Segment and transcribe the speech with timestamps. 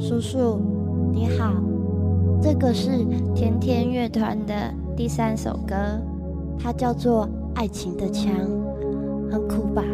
[0.00, 0.58] 叔叔，
[1.12, 1.52] 你好。
[2.42, 5.74] 这个是甜甜乐团的第三首歌，
[6.58, 8.32] 它叫做《爱情的枪》，
[9.30, 9.84] 很酷吧？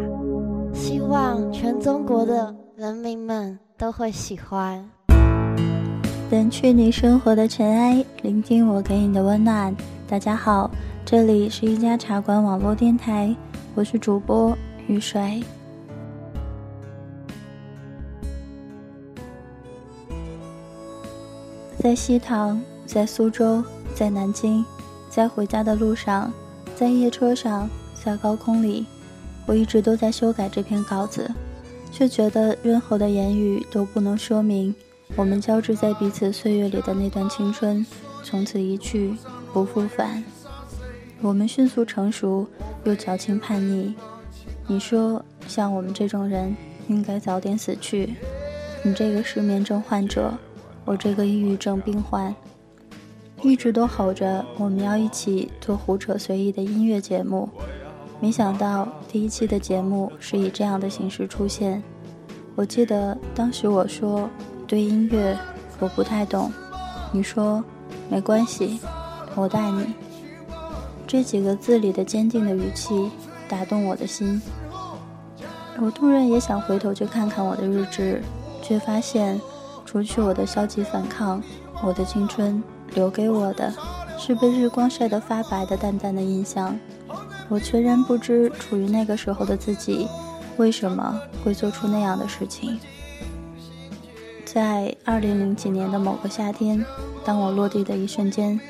[0.73, 4.89] 希望全中国的人民们都会喜欢。
[6.31, 9.75] 掸去你生活的尘埃，聆听我给你的温暖。
[10.07, 10.71] 大家好，
[11.05, 13.35] 这里是一家茶馆网络电台，
[13.75, 15.43] 我是主播雨水。
[21.87, 23.63] 在西塘，在苏州，
[23.95, 24.65] 在南京，
[25.09, 26.33] 在回家的路上，
[26.75, 28.85] 在夜车上，在高空里，
[29.47, 31.31] 我一直都在修改这篇稿子，
[31.93, 34.75] 却觉得任何的言语都不能说明
[35.15, 37.87] 我们交织在彼此岁月里的那段青春
[38.25, 39.15] 从此一去
[39.53, 40.25] 不复返。
[41.21, 42.49] 我们迅速成熟，
[42.83, 43.95] 又矫情叛逆。
[44.67, 46.57] 你说，像我们这种人，
[46.89, 48.17] 应该早点死去。
[48.83, 50.35] 你这个失眠症患者。
[50.87, 52.33] 我这个抑郁症病患，
[53.43, 57.49] 一直都吼着我们要一起做胡扯随意的音乐节目，
[58.21, 61.83] 没想到第一期的节目是以这样的形式出现。
[62.55, 64.31] 我记得当时我说
[64.65, 65.37] 对音乐
[65.81, 66.53] 我不太懂，
[67.13, 67.63] 你说
[68.09, 68.79] 没关系，
[69.35, 69.93] 我带你。
[71.05, 73.11] 这几个字里的坚定的语气
[73.49, 74.41] 打动我的心，
[75.81, 78.23] 我突然也想回头去看看我的日志，
[78.63, 79.41] 却发现。
[79.87, 81.43] 除去我的消极反抗，
[81.83, 82.63] 我的青春
[82.95, 83.73] 留给我的
[84.19, 86.79] 是被日光晒得发白的淡淡的印象。
[87.49, 90.09] 我全然不知处于那个时候的自己
[90.57, 92.79] 为什么会做出那样的事情。
[94.45, 96.85] 在二零零几年的某个夏天，
[97.25, 98.61] 当我落地的一瞬间，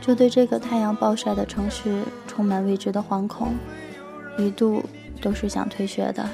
[0.00, 3.54] 就对这个太阳暴晒的城市充满未知的惶恐，
[4.38, 4.82] 一度
[5.20, 6.28] 都是想退学的。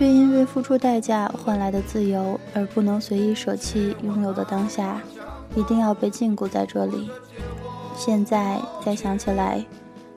[0.00, 4.98] 却因为付出代价换来的自由而不能随意舍弃拥有的当下，
[5.54, 7.10] 一定要被禁锢在这里。
[7.94, 9.62] 现在再想起来，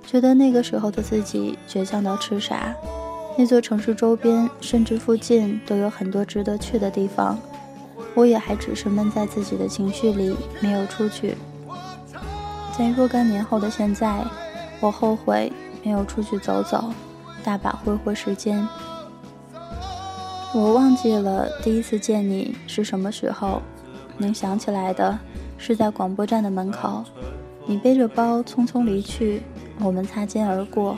[0.08, 2.74] 觉得那个时候的自己倔强到痴傻。
[3.38, 7.38] 那座城市周边甚至附近都有很多值得去的地方，
[8.16, 11.36] 我也还只是闷在自己的情绪里，没有出去。
[12.78, 14.24] 在若干年后的现在，
[14.80, 15.52] 我后悔
[15.84, 16.94] 没有出去走走，
[17.44, 18.66] 大把挥霍时间。
[20.56, 23.60] 我忘记了第一次见你是什么时候，
[24.20, 25.18] 能想起来的
[25.58, 27.04] 是在广播站的门口，
[27.66, 29.42] 你背着包匆匆离去，
[29.80, 30.96] 我们擦肩而过。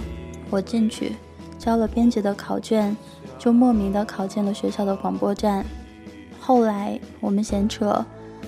[0.50, 1.14] 我进去
[1.58, 2.96] 交了编辑的考卷，
[3.40, 5.66] 就莫名的考进了学校的广播站。
[6.38, 8.06] 后来我们闲扯，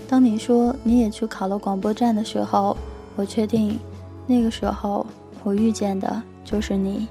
[0.09, 2.75] 当你说你也去考了广播站的时候，
[3.16, 3.79] 我确定
[4.25, 5.06] 那个时候
[5.41, 7.07] 我遇见的就是你。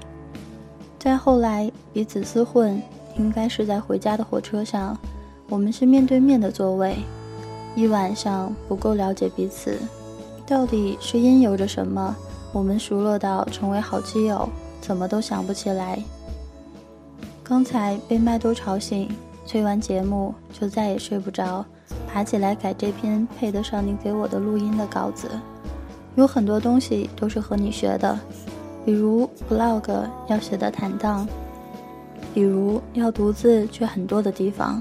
[0.99, 2.79] 再后来彼此厮混。
[3.17, 4.97] 应该是在回家的火车上，
[5.49, 6.95] 我们是面对面的座位。
[7.75, 9.77] 一晚上不够了解彼此，
[10.47, 12.15] 到底是因有着什么，
[12.51, 14.49] 我们熟络到成为好基友，
[14.81, 16.01] 怎么都想不起来。
[17.43, 19.09] 刚才被麦兜吵醒，
[19.45, 21.63] 催完节目就再也睡不着，
[22.07, 25.29] 爬起来改这篇配得上你给我的录音的稿子。
[26.15, 28.19] 有很多东西都是和你学的，
[28.83, 31.27] 比如 blog 要写的坦荡。
[32.37, 34.79] 比如要独自去很多的地方。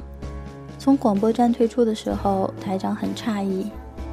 [0.78, 3.70] 从广播站退出的时候，台长很诧异，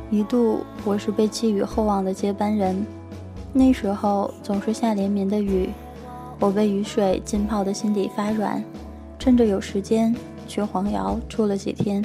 [0.10, 2.86] 一度我是被寄予厚望的接班人。
[3.52, 5.70] 那时候总是下连绵的雨，
[6.40, 8.64] 我被雨水浸泡的心底发软。
[9.20, 10.16] 趁着有时间，
[10.48, 12.02] 去黄瑶住了几天。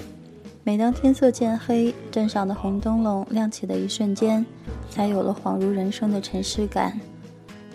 [0.64, 4.44] 每当天色渐黑，镇上的红灯笼亮起的一瞬间，
[4.90, 6.98] 才有了恍如人生的沉思感。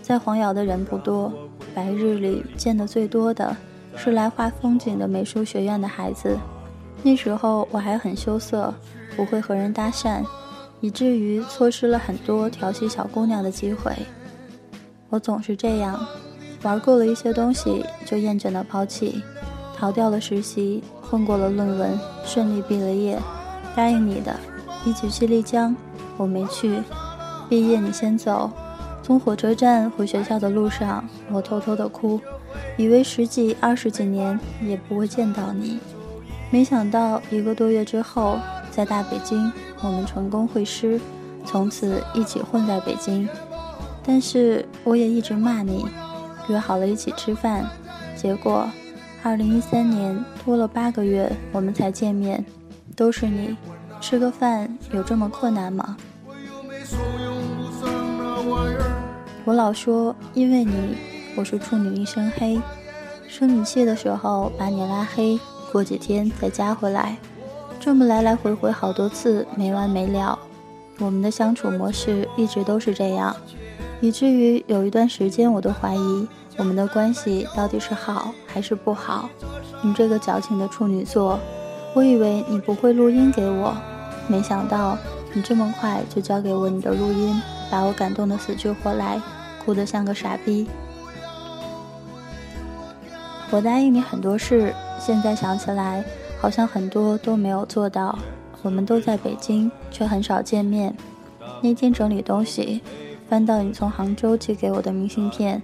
[0.01, 1.31] 在黄瑶的人不多。
[1.75, 3.55] 白日里见的最多的
[3.95, 6.37] 是来画风景的美术学院的孩子。
[7.01, 8.73] 那时候我还很羞涩，
[9.15, 10.23] 不会和人搭讪，
[10.79, 13.91] 以至于错失了很多调戏小姑娘的机会。
[15.09, 15.99] 我总是这样，
[16.61, 19.21] 玩够了一些东西就厌倦的抛弃，
[19.75, 23.19] 逃掉了实习，混过了论文，顺利毕了业。
[23.75, 24.35] 答应你的，
[24.85, 25.75] 一起去丽江，
[26.17, 26.81] 我没去。
[27.49, 28.49] 毕业你先走。
[29.03, 32.21] 从火车站回学校的路上，我偷偷的哭，
[32.77, 35.77] 以为十几、二十几年也不会见到你。
[36.49, 38.39] 没想到一个多月之后，
[38.71, 39.51] 在大北京，
[39.81, 41.01] 我们成功会师，
[41.45, 43.27] 从此一起混在北京。
[44.05, 45.85] 但是我也一直骂你，
[46.47, 47.69] 约好了一起吃饭，
[48.15, 48.69] 结果，
[49.21, 52.45] 二零一三年拖了八个月我们才见面，
[52.95, 53.57] 都是你，
[53.99, 55.97] 吃个饭有这么困难吗？
[59.45, 60.95] 我老说，因为你，
[61.35, 62.61] 我是处女一身黑。
[63.27, 65.37] 生你气的时候把你拉黑，
[65.69, 67.17] 过几天再加回来。
[67.77, 70.39] 这么来来回回好多次，没完没了。
[70.99, 73.35] 我们的相处模式一直都是这样，
[73.99, 79.29] 以至于有一段时间我都怀疑我们的关系到底是好还是不好。
[79.81, 81.37] 你这个矫情的处女座，
[81.93, 83.75] 我以为你不会录音给我，
[84.29, 84.97] 没想到
[85.33, 87.41] 你这么快就交给我你的录音，
[87.73, 89.19] 把我感动的死去活来，
[89.65, 90.67] 哭得像个傻逼。
[93.49, 96.05] 我答应你很多事，现在想起来。
[96.39, 98.19] 好像很多都没有做到。
[98.61, 100.95] 我们都在北京，却很少见面。
[101.63, 102.79] 那天整理东西，
[103.27, 105.59] 翻到你从杭州寄给我的明信片，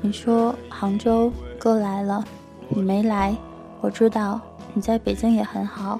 [0.00, 2.24] 你说杭州哥来了，
[2.68, 3.34] 你没来。
[3.80, 4.40] 我知道
[4.72, 5.98] 你在北京也很好。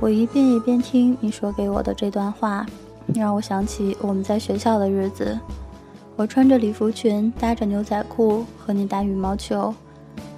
[0.00, 2.66] 我一遍一遍听你说给我的这段话，
[3.06, 5.38] 你让我想起我们在学校的日子。
[6.16, 9.74] 我穿着礼服裙，搭着牛仔裤和你打羽毛球。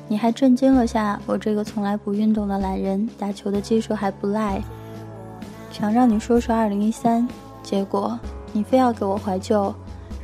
[0.06, 4.62] 你还震惊了下我这个从来不运动的懒人，打球的技术还不赖。
[5.70, 7.26] 想让你说说二零一三，
[7.62, 8.18] 结果
[8.52, 9.74] 你非要给我怀旧，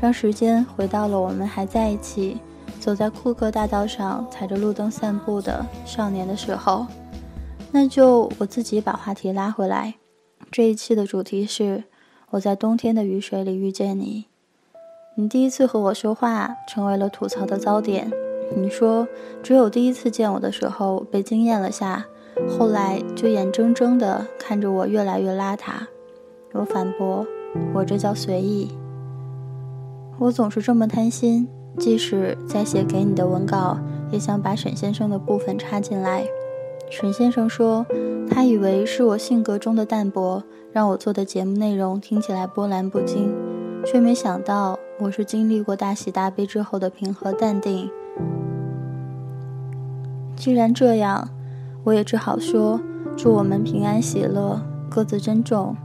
[0.01, 2.39] 让时间回到了我们还在一起，
[2.79, 6.87] 走在库克大道上踩着路灯散步的少年的时候。
[7.73, 9.95] 那就我自己把话题拉回来。
[10.51, 11.85] 这一期的主题是
[12.31, 14.27] 我在冬天的雨水里遇见你。
[15.17, 18.09] 你第一次和我说话，成为了吐槽的焦点。
[18.55, 19.09] 你说，
[19.43, 22.07] 只有第一次见我的时候被惊艳了下，
[22.49, 25.73] 后来就眼睁睁地看着我越来越邋遢。
[26.53, 27.27] 我反驳，
[27.75, 28.71] 我这叫随意。
[30.19, 31.49] 我总是这么贪心，
[31.79, 33.77] 即使在写给你的文稿，
[34.13, 36.25] 也想把沈先生的部分插进来。
[36.91, 37.87] 陈先生说，
[38.29, 40.43] 他以为是我性格中的淡泊，
[40.73, 43.33] 让我做的节目内容听起来波澜不惊，
[43.87, 47.89] 却没想到我是经历过大喜大悲之后的平和淡定。
[50.37, 51.29] 既然这样，
[51.85, 52.81] 我也只好说：
[53.17, 54.61] 祝我们平安喜乐，
[54.91, 55.77] 各自珍重。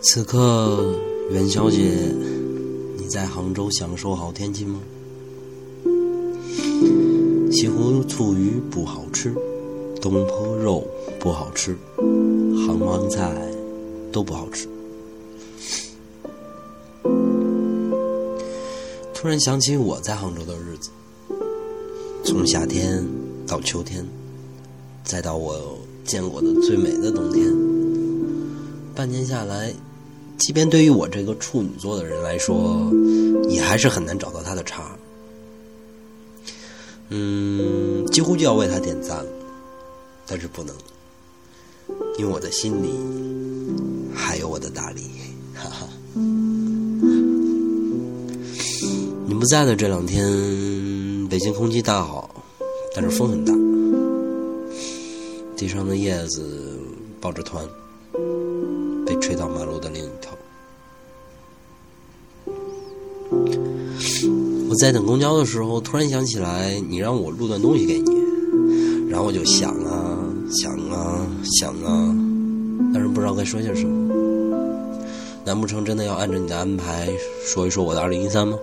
[0.00, 0.94] 此刻，
[1.30, 1.78] 元宵节，
[2.98, 4.78] 你在杭州享受好天气吗？
[7.50, 9.34] 西湖醋鱼不好吃，
[10.02, 10.86] 东坡肉
[11.18, 11.76] 不好吃，
[12.66, 13.32] 杭帮菜
[14.12, 14.68] 都不好吃。
[19.14, 20.90] 突然想起我在杭州的日子，
[22.22, 23.02] 从夏天
[23.46, 24.06] 到秋天，
[25.02, 27.50] 再到我见过的最美的冬天，
[28.94, 29.72] 半年下来，
[30.38, 32.92] 即便对于我这个处女座的人来说，
[33.48, 34.96] 也还是很难找到他的茬。
[37.08, 39.32] 嗯，几乎就要为他点赞了，
[40.26, 40.74] 但是不能，
[42.18, 42.90] 因为我的心里
[44.14, 45.02] 还有我的大理，
[45.54, 45.88] 哈哈。
[49.26, 52.34] 你不在的这两天，北京空气大好，
[52.94, 53.52] 但是风很大，
[55.56, 56.78] 地上的叶子
[57.20, 57.66] 抱着团，
[59.24, 60.36] 吹到马路的另一头。
[64.68, 68.10] 我在等公交的时候，突然想起来你让我录段东西给你，
[69.08, 70.18] 然后我就想啊
[70.50, 72.14] 想啊想啊，
[72.92, 74.14] 但是不知道该说些什么。
[75.42, 77.08] 难不成真的要按照你的安排
[77.46, 78.58] 说一说我的二零一三吗？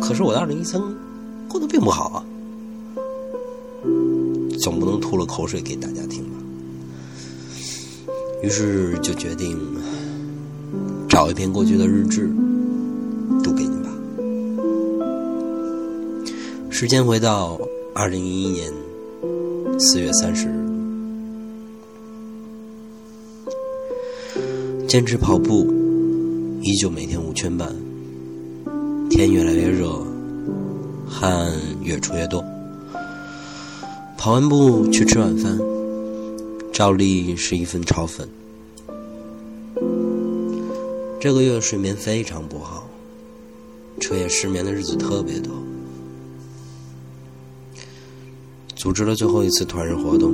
[0.00, 0.80] 可是我的二零一三
[1.50, 2.24] 过得并不好啊，
[4.58, 6.41] 总不能吐了口水给大家听吧？
[8.42, 9.56] 于是就决定
[11.08, 12.28] 找一篇过去的日志
[13.42, 13.88] 读给你吧。
[16.68, 17.60] 时间回到
[17.94, 18.72] 二零一一年
[19.78, 20.52] 四月三十日，
[24.88, 25.72] 坚持跑步，
[26.62, 27.72] 依旧每天五圈半。
[29.08, 29.92] 天越来越热，
[31.06, 32.42] 汗越出越多。
[34.16, 35.56] 跑完步去吃晚饭，
[36.72, 38.28] 照例是一份炒粉。
[41.20, 42.88] 这个月睡眠非常不好，
[44.00, 45.52] 彻夜失眠的日子特别多。
[48.74, 50.32] 组织了最后一次团人活动，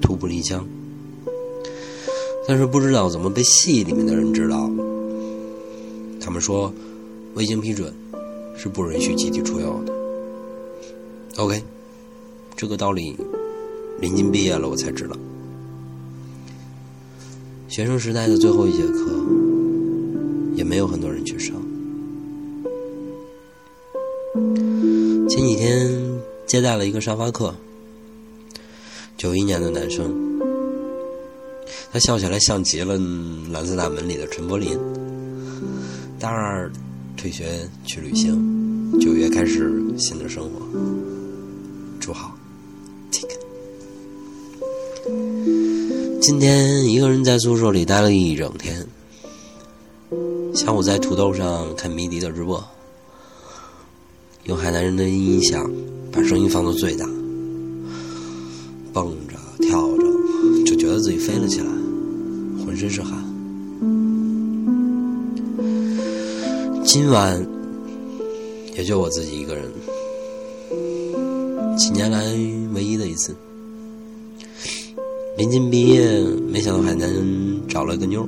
[0.00, 0.66] 徒步丽江，
[2.48, 4.84] 但是不知道怎么被戏里面的人知道了。
[6.20, 6.72] 他们说。
[7.34, 7.92] 未经批准，
[8.56, 9.92] 是不允许集体出游的。
[11.38, 11.60] OK，
[12.54, 13.16] 这个道理，
[14.00, 15.16] 临近毕业了我才知道。
[17.68, 19.10] 学生时代的最后一节课，
[20.54, 21.54] 也没有很多人去上。
[25.28, 25.90] 前几天
[26.46, 27.54] 接待了一个沙发客，
[29.16, 30.12] 九一年的男生，
[31.92, 32.98] 他笑起来像极了
[33.52, 34.78] 《蓝色大门》里的陈柏霖。
[36.18, 36.70] 大二。
[37.16, 40.66] 退学去旅行，九月开始新的生活。
[41.98, 42.36] 祝好
[46.24, 48.86] 今天一个人在宿舍里待了一整天，
[50.54, 52.64] 下午在土豆上看迷笛的直播，
[54.44, 55.70] 用海南人的音响
[56.10, 57.04] 把声音放到最大，
[58.90, 61.66] 蹦着跳着，就觉得自己飞了起来，
[62.64, 63.22] 浑身是汗。
[66.86, 67.38] 今晚
[68.74, 69.70] 也就我自己一个人。
[71.76, 72.24] 几年来
[72.72, 73.36] 唯一的一次，
[75.36, 77.10] 临近毕业，没想到海南
[77.66, 78.24] 找了个妞，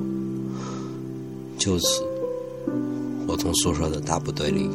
[1.57, 2.03] 就此
[3.25, 4.69] 我从宿舍的大部队里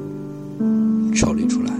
[1.15, 1.71] 抽离出来。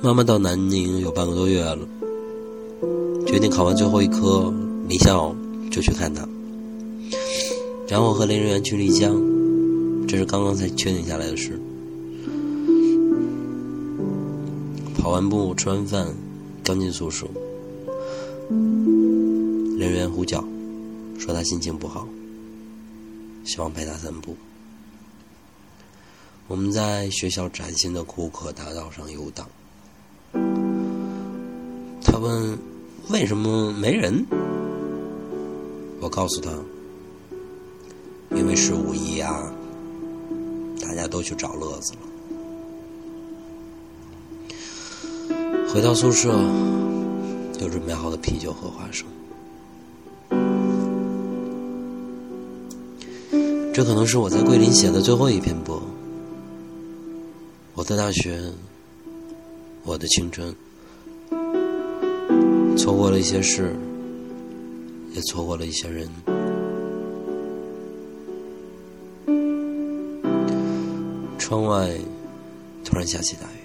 [0.00, 1.78] 妈妈到南宁有半个多月了，
[3.26, 4.50] 决定考完最后一科
[4.88, 5.36] 离校
[5.70, 6.26] 就去看她，
[7.86, 9.14] 然后和林人员去丽江，
[10.06, 11.60] 这是刚刚才确定下来的事。
[14.96, 16.06] 跑完步，吃完饭，
[16.68, 17.26] 刚进宿舍，
[18.50, 20.44] 人员呼叫，
[21.18, 22.06] 说他心情不好，
[23.42, 24.36] 希望陪他散步。
[26.46, 29.48] 我们在学校崭新的库克大道上游荡。
[32.02, 32.58] 他问
[33.08, 34.26] ：“为什么没人？”
[36.02, 36.50] 我告诉他
[38.36, 39.50] ：“因为是五一啊，
[40.82, 42.00] 大家都去找乐子了。”
[45.72, 46.30] 回到宿舍，
[47.60, 49.06] 有准备好的啤酒和花生。
[53.74, 55.80] 这可能是我在桂林写的最后一篇播。
[57.74, 58.40] 我的大学，
[59.84, 60.52] 我的青春，
[62.76, 63.76] 错过了一些事，
[65.12, 66.08] 也错过了一些人。
[71.38, 71.90] 窗外
[72.84, 73.57] 突然下起大雨。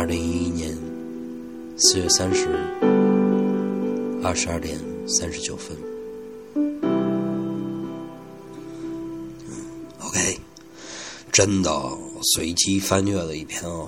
[0.00, 0.74] 二零一一年
[1.76, 2.56] 四月三十日
[4.22, 5.76] 二十二点三十九分。
[10.02, 10.38] OK，
[11.30, 11.70] 真的
[12.34, 13.86] 随机翻阅了一篇哦，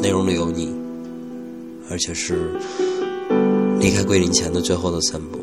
[0.00, 0.74] 内容里有你，
[1.90, 2.58] 而且是
[3.78, 5.38] 离开桂林前的最后的散步。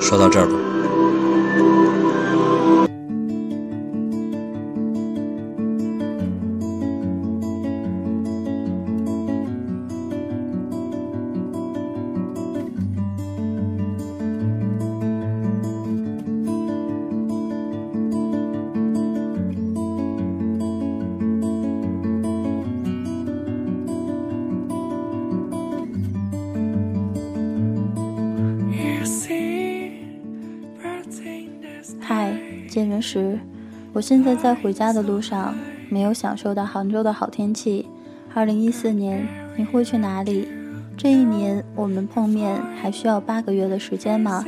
[0.00, 0.75] 说到这儿吧。
[32.00, 32.32] 嗨
[32.68, 33.38] 见人时，
[33.92, 35.54] 我现在在回家的路上，
[35.88, 37.86] 没有享受到杭州的好天气。
[38.34, 40.48] 二零一四年你会去哪里？
[40.96, 44.44] 这一年我们碰面还需要八个月的时间吗？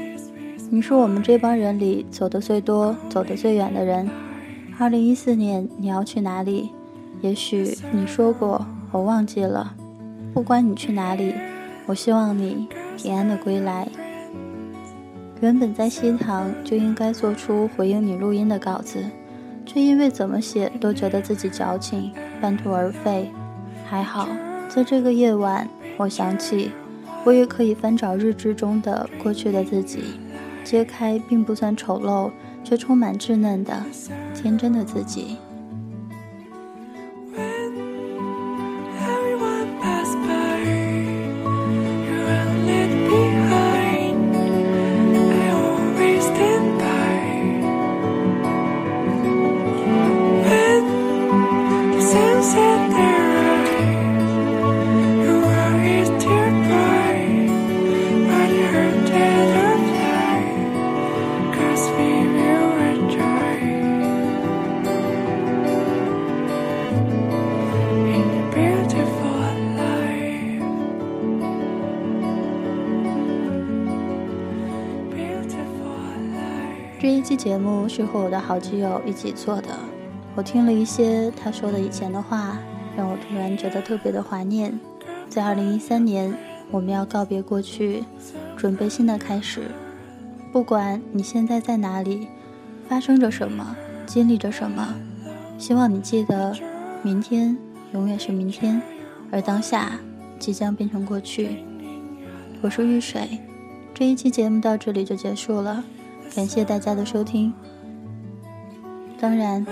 [0.70, 4.08] 你是我们这帮人里走得最多、走得最远的人。
[4.78, 6.70] 二零一四年你要去哪里？
[7.20, 9.74] 也许你说过，我忘记了。
[10.34, 11.34] 不管你去哪里，
[11.86, 13.88] 我希望你平安的归来。
[15.40, 19.04] 原本在西塘就应该做出回应你录音的稿子，
[19.64, 23.30] 却因为怎么写都觉得自己矫情，半途而废。
[23.86, 24.28] 还好，
[24.68, 26.72] 在这个夜晚，我想起，
[27.24, 30.02] 我也可以翻找日志中的过去的自己，
[30.64, 32.30] 揭开并不算丑陋
[32.64, 33.80] 却充满稚嫩的
[34.34, 35.36] 天真的自己。
[77.68, 79.68] 目是和我的好基友一起做的。
[80.34, 82.56] 我听了一些他说的以前的话，
[82.96, 84.78] 让我突然觉得特别的怀念。
[85.28, 86.34] 在二零一三年，
[86.70, 88.04] 我们要告别过去，
[88.56, 89.62] 准备新的开始。
[90.50, 92.28] 不管你现在在哪里，
[92.88, 94.94] 发生着什么，经历着什么，
[95.58, 96.56] 希望你记得，
[97.02, 97.54] 明天
[97.92, 98.80] 永远是明天，
[99.30, 99.98] 而当下
[100.38, 101.58] 即将变成过去。
[102.62, 103.38] 我是玉水，
[103.92, 105.84] 这一期节目到这里就结束了，
[106.34, 107.52] 感谢大家的收听。
[109.20, 109.66] 当然，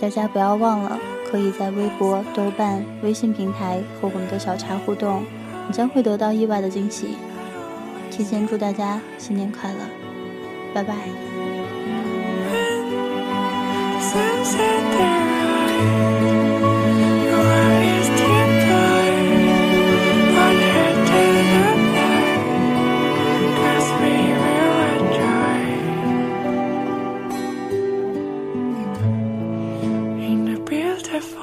[0.00, 0.98] 大家不要忘了，
[1.28, 5.24] 可以在微博、豆瓣、微信平台和我们的小茶互动，
[5.66, 7.16] 你将会得到意外的惊喜。
[8.10, 9.78] 提前祝大家新年快乐，
[10.72, 10.94] 拜拜。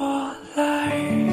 [0.04, 1.23] 我来。